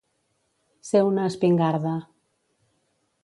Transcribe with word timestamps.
Ser 0.91 1.01
una 1.09 1.27
espingarda. 1.33 1.93